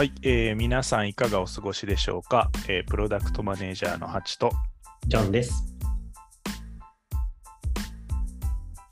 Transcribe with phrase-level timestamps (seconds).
[0.00, 4.50] はい、えー皆さんいかがお過ごしでしょうか、えープロダクトマネージャーのハチと、
[5.06, 5.62] ジョンです。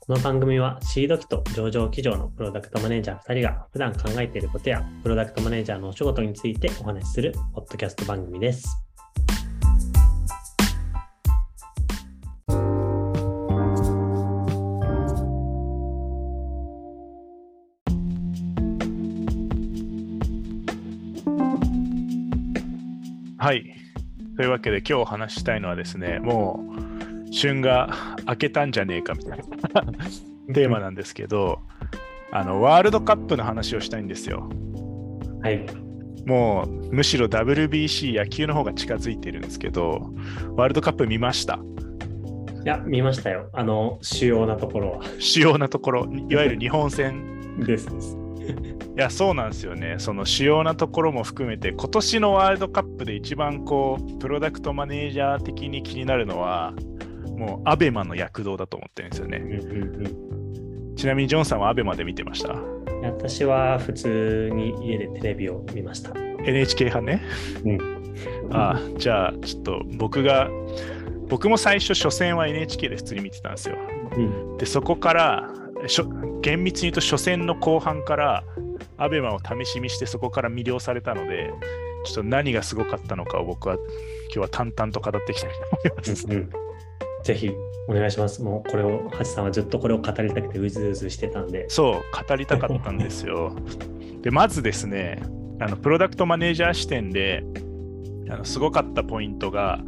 [0.01, 8.88] この番組はシード機と上場企業のプロダクトマネージャー2人が普段考えていることやプロダクトマネージャーのお仕事についてお話しするポッドキャスト番組です。
[24.49, 26.65] いうわけで今日お話ししたいのはですね、も
[27.27, 27.89] う旬が
[28.27, 29.43] 明けたんじゃねえかみたいな
[30.53, 31.59] テーマなんですけど、
[32.31, 34.49] あのワールドカップの話をしたいんですよ。
[35.41, 35.65] はい。
[36.25, 40.09] もうむしろ WBC 野球の方が近づいてるんですけど、
[40.55, 41.59] ワールドカップ見ました？
[42.65, 43.49] いや、見ましたよ。
[43.53, 45.01] あの、主要なところは。
[45.17, 48.18] 主要なところ、いわゆる日本戦ですです。
[48.51, 48.53] い
[48.95, 49.95] や、そうなんですよね。
[49.97, 56.73] その主要なところも含めて、今年のワールドカップで一番こう、プロダクトマネージャー的に気になるのは、
[57.37, 59.37] もう、アベマの躍動だと思ってるんですようんね。
[59.37, 59.45] う
[60.25, 62.51] んちなみに、ジョンさんはアベマで見てました？
[62.51, 66.11] うん、私は普通に家でテレビを見ました。
[66.43, 67.21] NHK 派ね？
[67.63, 67.79] うん。
[68.51, 70.49] ああ、じゃあ、ちょっと僕が、
[71.29, 73.77] 僕も最初、初戦は NHK で普通に見てたんですよ。
[74.17, 74.19] う
[74.55, 74.57] ん。
[74.57, 75.49] で、そこから、
[75.87, 76.09] しょ
[76.41, 78.43] 厳密に言うと初戦の後半から、
[78.97, 81.53] アベマを試し見して、そこから魅了されたので、
[82.05, 86.25] ちょっと何がすごかったのかを僕は今日は淡々と語っていきたいと思います。
[86.25, 86.49] うんうん
[87.23, 87.51] ぜひ
[87.89, 88.41] お願いします。
[88.41, 91.69] もうこれを、ハチさんはずっとこれを語りたくてうずうずしてたんで。
[91.69, 93.53] そう、語りたかったんですよ。
[94.23, 95.21] で、まずですね、
[95.59, 97.43] あのプロダクトマネージャー視点で
[98.29, 99.79] あのすごかったポイントが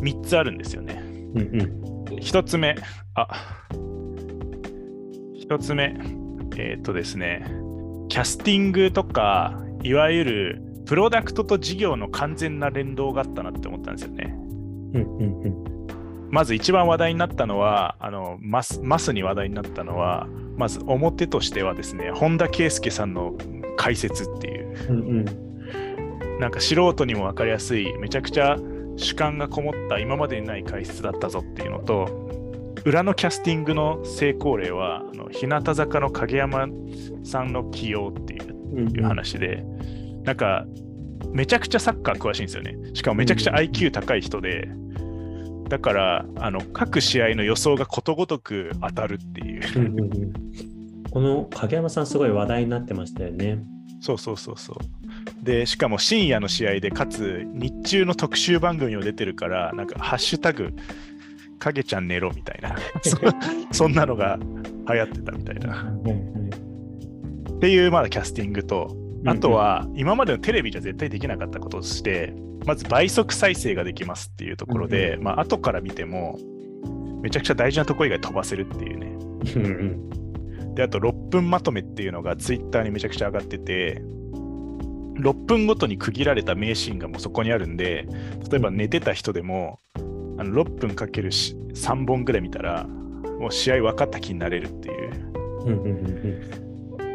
[0.00, 1.02] 3つあるんですよね。
[1.34, 2.04] うんうん。
[2.20, 2.76] 1つ目、
[3.14, 3.28] あ
[5.48, 5.96] 1つ目、
[6.56, 7.46] えーっとですね、
[8.10, 14.34] キャスティングとか、いわゆるプロダクトと事業の完全な連動があったなって思ったんですよね。
[14.92, 15.78] うんうんうん。
[16.30, 20.28] まず一番話題になったのは、あのマスマスに話題になったのは、
[20.58, 23.32] まず表としてはですね、本田圭佑さんの
[23.78, 26.40] 解説っていう、うんうん。
[26.40, 28.58] なんか素人にも分かりやすい、めちゃくちゃ
[28.96, 32.27] 主観がこもった今までにない解説だったぞっていうのと、
[32.84, 36.68] 裏のキャスティングの成功例は、あの日向坂の影山
[37.24, 39.64] さんの起用っていううんいう話で、
[40.24, 40.66] なんか、
[41.32, 42.76] めちゃくちゃサッカー詳しいんですよね。
[42.94, 44.68] しかもめちゃくちゃ IQ 高い人で、
[45.68, 49.78] だから、あの各試合の予想がことごとく当たるっていう。
[49.78, 50.68] うんうんうん
[51.10, 53.62] この影山さん、すごい話題になってましたよね。
[54.00, 55.44] そうそうそうそう。
[55.44, 60.74] で、しかも深夜の試合で、かつ日中の特集番組を出てるから、なんか、ハッシュタグ、
[61.58, 63.18] 影ちゃん寝ろみたいな、そ
[63.72, 64.38] そんなのが
[64.92, 65.92] 流行ってたみたいな。
[67.56, 68.96] っていう、まだキャスティングと、
[69.26, 72.32] あと、は、今までのテレビじゃ絶対できなかったこととして、
[72.66, 76.38] まず倍速再生ができますっていうところで、まあ後から見ても、
[77.22, 79.06] めちゃくちゃ大事なとこ以外飛ばせるっていうね。
[79.56, 79.68] うんう
[80.70, 80.74] ん。
[80.74, 84.02] で、あと6分まとめっていうのがツイッターにめちゃくちゃ上がってて、
[85.18, 88.06] 6分ごとに区切られた名シーンがもうそこにあるんで、
[88.50, 89.80] 例えば寝てた人でも、
[90.38, 95.10] あの6分かけるし3本ぐらい見たら、もう試合分かった気になれるっていう。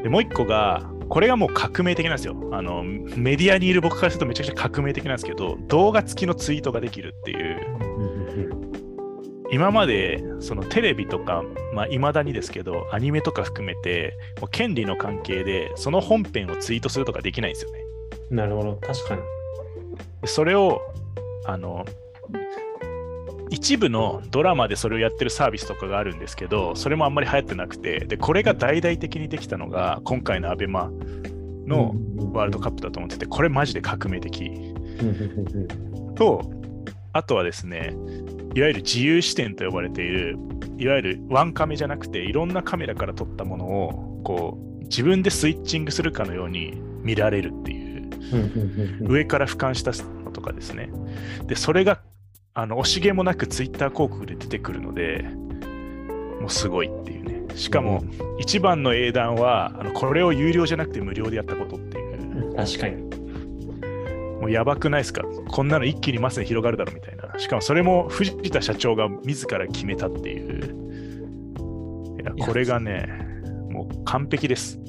[0.04, 2.36] でもう一個が、これがもう革命的なんですよ。
[2.52, 7.60] あのメディアにいる僕からするとめちゃくちゃ革命的なんですけど、動画付きのツイートができるっていう。
[9.52, 11.44] 今までそのテレビとか、
[11.76, 17.80] まあ、未だにですけど、アニメとか含めて、もう権利の関係で、その本編をツイートするとかできないんですよね。
[17.80, 17.94] うん
[18.34, 19.22] なるほど、確かに。
[20.22, 20.82] でそれを、
[21.46, 21.86] あの、
[23.54, 30.90] 一部のドラマでそれをやってるサービスとかがあるんですけど、それもあんまり流行ってなくて、で、これが大々的にできたのが、今回のアベマ
[31.68, 31.94] の
[32.34, 34.74] ワールドカップだと思ってて、これマジで革命的。
[36.16, 36.52] と、
[37.12, 37.96] あとはですね、
[38.56, 40.36] いわゆる自由視点と呼ばれている、
[40.80, 48.10] いわゆるワンカメじゃなくて、いろんなカメラから撮ったものを、こう、自分でスイッチングするかのように見られるっていう、
[49.08, 49.92] 上から俯瞰した
[50.24, 50.90] のとかですね。
[51.46, 52.02] で、それが、
[52.56, 55.26] あの、惜しげもなくツイッター広告で出てくるので、
[56.40, 57.56] もうすごいっていうね。
[57.56, 58.04] しかも、
[58.40, 62.02] 一番の英断は、あのこれを有料じゃなくて無料でやったことってい
[62.52, 62.56] う。
[62.56, 63.02] 確かに。
[64.40, 65.24] もうやばくないですか？
[65.24, 67.40] こんなの一気にマスに広がるだろうみたいな。
[67.40, 70.76] しかもそれも藤田社長が自ら決めたっていう。
[72.22, 73.08] いやこれがね、
[73.72, 74.78] もう完璧です。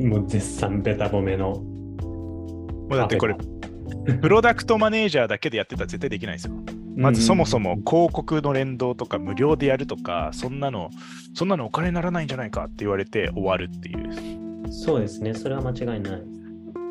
[0.00, 1.50] もう絶賛ベタ褒めの。
[1.60, 3.36] もうだってこれ、
[4.20, 6.54] プロダクトマネージャーだけでやってたら絶対できないんですよ。
[6.96, 10.90] まずそもそも広告の連動とか無料でやるとか、そんなの、
[11.34, 14.08] そんなのお金にならないんじゃないかって言われて終わるっていう。
[14.08, 15.32] うんそうですね。
[15.34, 16.22] それは間違いない。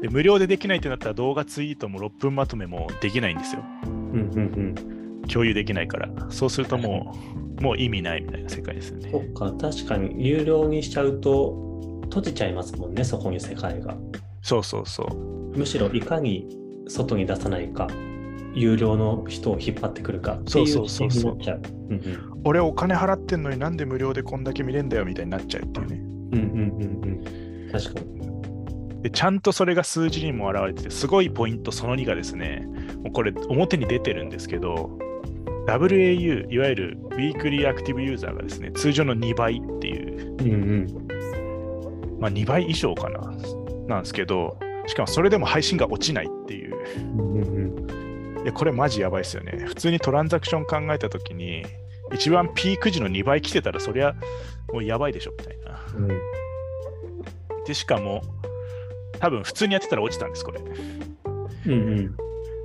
[0.01, 3.63] で無料でできないってなったら動画ツイートも6分まとめもできないんですよ。
[3.83, 4.75] うんうん
[5.27, 6.09] 共有できないから。
[6.29, 7.15] そうするとも
[7.59, 9.11] う、もう意味ないみたいな世界ですようん。
[9.11, 9.25] そね。
[9.25, 13.97] っか、確かに有料にしちゃうと閉じちゃいますもんね、そこに世界が。
[14.41, 15.57] そうそうそう。
[15.57, 16.47] むしろいかに
[16.87, 17.87] 外に出さないか、
[18.53, 21.61] 有料の人を引っ張ってくるかっていうそうそうそうそう視点になっちゃう。
[21.89, 25.95] うん俺お金払ってんのになんで無料でこんだけ見れんだよみたいになっちゃうっていうね。
[25.95, 27.23] うんうんうんうん
[27.65, 27.71] うん。
[27.71, 29.01] 確かに。
[29.01, 32.67] でちゃんとそれが数字にも表れてて、すごいポイントその2がですね、
[33.01, 34.97] もうこれ表に出てるんですけど、
[35.67, 42.19] WAU、いわゆる Weekly Active User がですね、通常の2倍っていう、うんうん。
[42.19, 43.19] まあ2倍以上かな、
[43.87, 46.75] なんですけど、しかもそれでも配信が落ちないっていう。
[46.97, 47.85] うんうんうん
[48.45, 49.63] いやこれマジやばいですよね。
[49.65, 51.65] 普通にトランザクション考えたときに、
[52.13, 54.13] 一番ピーク時の2倍来てたら、そりゃ
[54.71, 55.83] もうやばいでしょみたいな。
[55.95, 56.07] うん
[57.65, 58.21] で、しかも、
[59.19, 60.61] 多分普通にやってたら落ちたんです、これ。
[60.61, 62.15] うんうん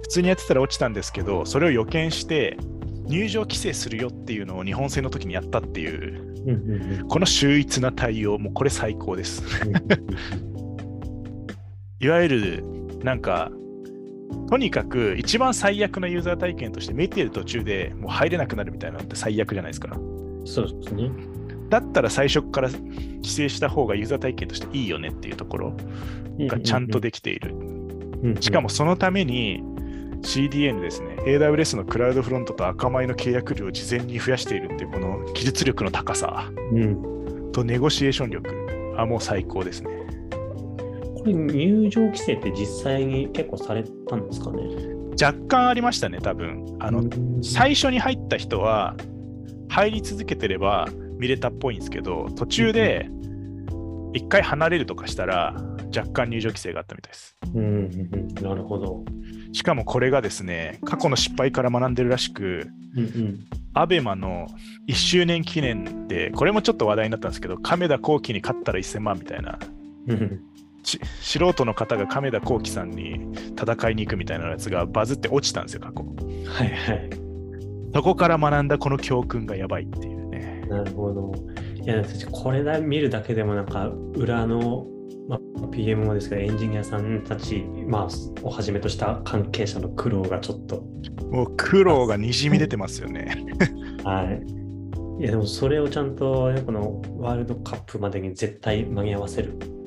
[0.02, 2.58] 普通にやってたら落ちたんですけど、それを予見して、
[3.06, 9.42] 入場規制するよっていうのを日本戦の時にやったっていう、この秀逸な対応、もうこれ最高です。
[12.00, 12.64] いわゆる、
[13.04, 13.52] なんか、
[14.48, 19.96] とにかく一番最悪なユーザー体験として見てる途中でもう入れなくなるみたいなのって最悪じゃないですか。
[20.44, 21.10] そうですね。
[21.68, 25.76] だったら最初から規制した方がユーザー体験としていいよねっていうところ
[26.40, 27.54] がちゃんとできている。
[28.40, 29.62] しかもそのために
[30.22, 39.99] CDN ですね、AWS のクラウドフロントと赤米の契約量を事前に増やしているっていうこの技術力の高さうん、とネゴシエーション力はもう最高ですね。
[41.20, 44.62] これ入場規制って実際に結構されたんですかね？
[45.22, 46.64] 若干ありましたね、多分。
[46.80, 47.42] あの、うん。
[47.42, 48.96] 最初に入った人は
[49.68, 50.88] 入り続けてれば
[51.18, 53.08] 見れたっぽいんですけど、途中で
[54.14, 55.54] 一回離れるとかしたら
[55.94, 57.36] 若干入場規制があったみたいです。
[57.54, 57.90] うん
[58.42, 59.04] なるほど。
[59.52, 63.40] しかもこれがですね、過去の失敗から学んでるらしく、うんうん。
[63.74, 64.46] アベマの
[64.88, 69.58] 1周年記念で、これもちょっと話題になったんですけど、亀田光輝に勝ったら1000万みたいな、
[70.82, 73.20] 素人の方が亀田光輝さんに
[73.60, 76.04] 戦いに行くみたいなやつがバズって落ちたんですよ、過去。
[76.50, 77.10] はいはい。
[77.94, 80.64] そこから学んだこの教訓がやばいっていうね。
[80.68, 81.32] なるほど。
[81.82, 84.86] いや、私これだ見るだけでもなんか裏の、
[85.28, 90.84] まあ、PM もですけどエンジニアさんたち、まあ、をはじめとした関係者の苦労がちょっと、
[91.30, 93.44] もう苦労がにじみ出てますよね。
[94.04, 94.60] はい。
[95.20, 99.79] いや、でもそれをちゃんと、ね、このワールドカップまでに絶対間に合わせるっ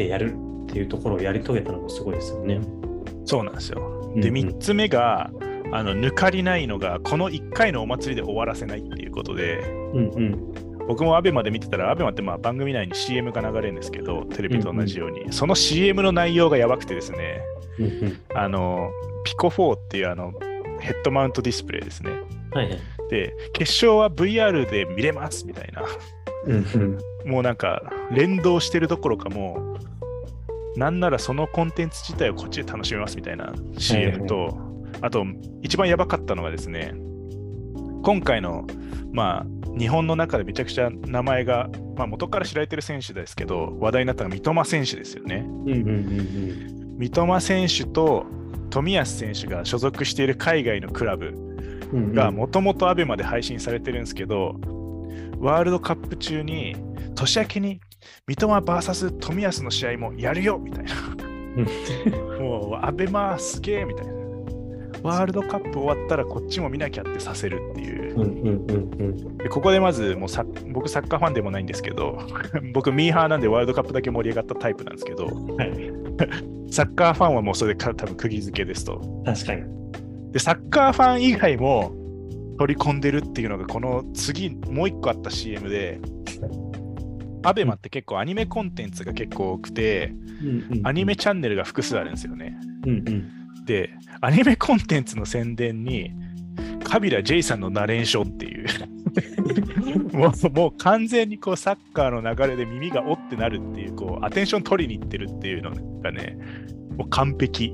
[0.00, 2.60] てやるっていうところをやり遂げたのもすごいですよね。
[3.26, 3.78] そうなんですよ。
[4.16, 5.30] で、うんうん3つ目が、
[5.72, 9.58] あの抜かりないのが、この1回のお祭りで終わらせないっていうことで、
[9.94, 10.54] うんうん。
[10.88, 17.40] 僕もアベマで見てたら、アベマってまあ番組内に CM が流れるんですけど、テレビと同じように、その CM の内容がやばくてですね、
[17.78, 18.20] うんうん。
[18.34, 18.90] あの、
[19.24, 20.32] ピコ4っていうあの、
[20.80, 22.10] ヘッドマウントディスプレイですね。
[22.52, 22.80] はいはい。
[23.10, 25.84] で、決勝は VR で見れますみたいな、
[26.46, 27.30] うんうん。
[27.30, 29.89] もうなんか連動してるどころかもう、
[30.76, 34.56] なんならそのコンテンツ自体をこっちで楽しめますみたいな CM と、
[35.00, 35.24] あと、
[35.62, 36.94] 一番やばかったのがですね、
[38.02, 38.66] 今回の、
[39.12, 45.44] まあ、日本の中でめちゃくちゃ名前が、まあ、元から知られてる選手ですけど、話題になったのが三笘選手ですよね。
[45.46, 45.90] うんうんう
[46.76, 48.26] ん三笘選手と
[48.68, 51.50] 冨安選手が所属している海外のクラブ。
[51.92, 54.56] がもともと ABEMA で配信されてるんですけど、
[55.38, 56.76] ワールドカップ中に
[57.14, 57.80] 年明けに
[58.26, 60.94] 三笘 VS 冨安の試合もやるよみたいな。
[62.40, 64.20] もう ABEMA すげえみたいな。
[65.02, 69.38] ワールドカップ終わったらこっちも見なきゃってさせるっていう。
[69.38, 72.18] でここでまずもうさ僕サッカーファンでもないんですけど
[72.74, 75.92] 僕ミーハーなんでワールドカップだけ盛り上がったタイプなんですけどはい。
[76.70, 79.62] サッカーファンはもうそれでか多分釘付けですと確かに。
[80.32, 81.92] でサッカーファン以外も
[82.58, 85.98] 取り込んでるっていうのがこの次もう一個あった CM で
[87.42, 92.56] アベマって結構アニメコンテンツが結構多くてうんうんアニメチャンネルが複数あるんですよね。
[92.86, 93.64] うんうん。
[93.64, 96.12] でアニメコンテンツの宣伝に
[96.84, 98.66] カビラ・ジェイさんのナレーションっていう。
[100.16, 105.70] もうもう完全にこうサッカーの流れで耳がおってなるっていうこうアテンション取りに行ってるっていうの
[106.00, 106.36] がね
[106.96, 107.72] もう完璧。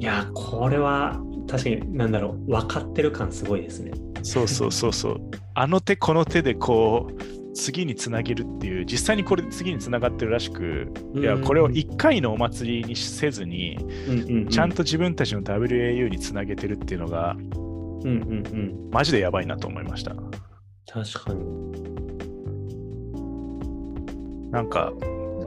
[0.00, 3.92] いや、これは確かに、なんだろう、分かってる感すごいですね。
[4.22, 5.20] そうそうそうそう。
[5.54, 13.76] あの手この手でこう次につなげるっていう実際にこれで次につながってるらしくいやこれを1回のお祭りにせずに
[14.08, 17.36] うんうんうんちゃんと自分たちの WAU につなげてるっていうのが
[18.04, 18.56] うんうんう
[18.88, 18.90] ん。
[18.90, 20.14] マジでやばいなと思いました
[20.86, 21.44] 確かに。
[24.50, 24.92] なんか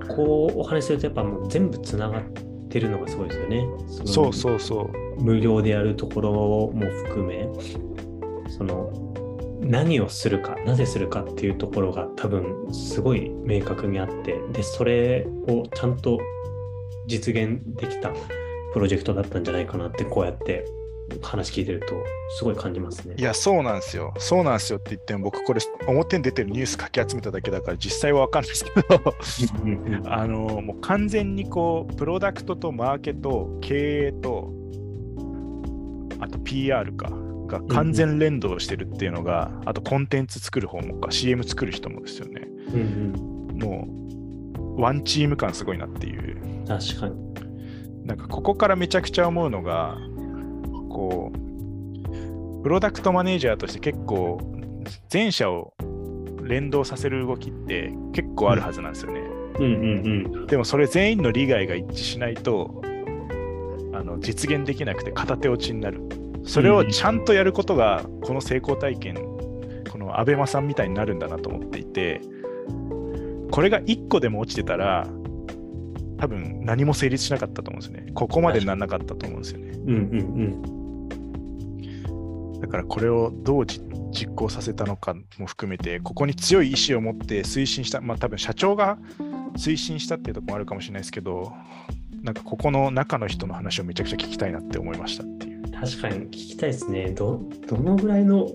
[0.10, 2.24] こうお話しするとやっぱもう全部つながっ
[2.70, 3.66] てるのがすごいですよね。
[4.06, 5.24] そうそうそう。
[5.24, 6.74] 無料でやるところも
[7.06, 7.48] 含め、
[8.50, 9.07] その
[9.60, 16.20] 何をするか、なぜするかっていうところが多分すごい明確にあって、で、それをちゃんと
[17.08, 18.12] 実現できた
[18.74, 20.66] プロジェクトだったんじゃないかなってこうやって
[21.22, 21.96] 話聞いてると
[22.38, 23.16] すごい感じますね。
[23.18, 24.14] いや、そうなんですよ。
[24.18, 28.72] そうなんですよって言っても、僕、これ、表に出てるニュースかき集めただけだから、実際は分かんないですけ
[30.04, 34.52] ど、あのもう完全にこう、プロダクトとマーケと経営と、
[36.20, 37.10] あと PR か、
[37.48, 42.42] が完全連動してるっていうのが、あとコンテンツ作る方もか、CM 作る人もですよね。
[42.74, 43.88] うんも
[44.78, 46.42] う、ワンチーム感すごいなっていう。
[46.44, 47.16] うん、確かに。
[48.06, 49.98] なんかここからめちゃくちゃ思うのが、
[50.90, 54.40] こう、プロダクトマネージャーとして結構、
[55.10, 55.74] 全社を
[56.44, 59.20] 連動させる動きって結構あるはずなんですよね。
[59.60, 59.68] うんう
[60.44, 62.82] んでもそれ全員の利害が一致しないと、
[63.94, 66.02] あの実現できなくて片手落ちになる。
[66.48, 69.16] それをちゃんとやることが、この成功体験、
[69.92, 72.22] このアベマさんみたいになるんだなと思っていて、
[73.52, 75.08] これが1個でも落ちてたら、
[76.18, 78.12] 多分何も成立しなかったと思うんですよね。
[78.14, 79.72] ここまでならなかったと思うんですよね。
[79.72, 79.88] うん。
[79.88, 80.02] うん
[80.72, 80.78] うん
[82.60, 83.80] だからこれをどうじ
[84.12, 88.98] 実行させたのかも含めて、ここに強い意志を持って推進した、まあ多分社長が
[89.58, 91.54] 推進したっていうところもあるかもしれないですけど、
[92.24, 95.47] なんかここの中の人の話をめちゃくちゃ聞きたいなって思いましたって。
[95.80, 97.12] 確かに聞きたいですね。
[97.12, 98.50] ど、どのぐらいの、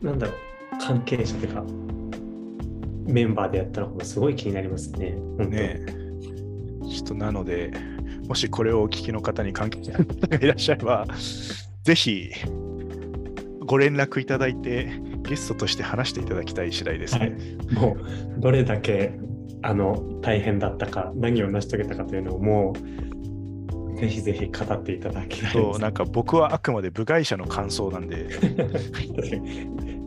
[0.00, 0.36] なんだろう、
[0.80, 1.64] 関係者というか、
[3.06, 5.10] メンバーでやったのかもすごい気になりますね。
[5.38, 5.86] ねえ
[6.88, 7.72] ちょっとなので、
[8.28, 11.06] もしこれをお聞きの方に関係者がいらっしゃれば、
[11.84, 12.30] ぜひ
[13.60, 17.36] ご連絡いただいて、ゲストとして話していただきたい次第ですね。
[17.72, 17.96] も
[18.38, 19.12] うどれだけ
[19.62, 23.05] あの大変だったか何を成し遂げたかというのをもう
[23.96, 28.28] ぜひぜひ語っていただきたいそうなんか僕はあくまで部外者の感想なんで、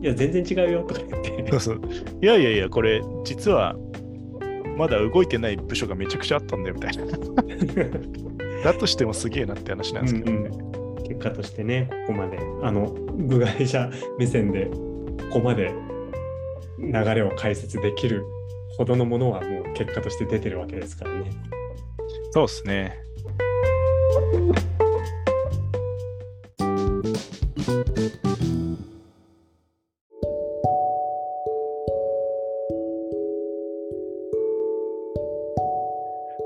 [0.00, 1.80] いや全然違うよとか言ってそうそう
[2.22, 3.76] いやいやいや、これ実は
[4.76, 7.04] まだ動いてない部署がめちゃくちゃあったんだよみたいな。
[8.64, 10.50] だとしてもすげえなって話なんですけどね。
[11.08, 14.70] 結果としてねここまであの部外者目線で
[15.30, 15.74] ここまで
[16.78, 18.24] 流れを解説できる
[18.76, 21.30] ほどのものはもう結果として出てるわけですからね。
[22.30, 23.09] そうですね。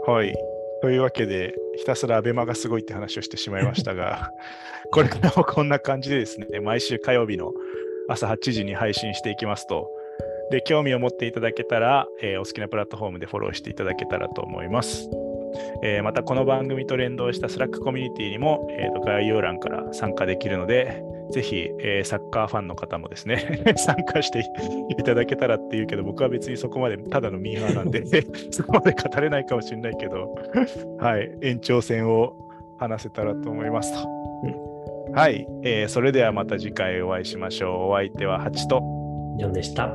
[0.06, 0.34] はい。
[0.82, 4.30] というわけで、ひたすら ABEMA がすごいって話をしてしまいましたが、
[4.92, 7.52] これからもこんな感じでですね、毎週火曜日の
[8.08, 9.90] 朝8時に配信していきますと、
[10.50, 15.08] で、興味を持っていただけたら、えーお好きなプラットフォームでフォローしていただけたらと思います。
[15.82, 24.44] えーまたこの番組と連動した Slack コミュニティにも、えーと概要欄から参加できるので、ぜひ、えーサッカーファンの方もですね、 参加して
[24.90, 28.04] いただけたらっていうけど、僕は別にそこまでただのミーハーなんで、
[28.50, 30.34] そこまで語れないかもしれないけど、
[30.98, 32.34] はい、延長戦を
[32.78, 34.08] 話せたらと思いますと。
[35.12, 37.90] はい、えーそれではまた次回お会いしましょう。
[37.90, 38.82] お相手はハチと。
[39.38, 39.94] ジョンでした。